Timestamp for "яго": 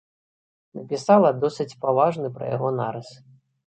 2.55-2.73